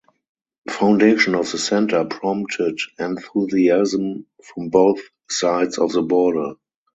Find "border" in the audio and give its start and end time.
6.01-6.55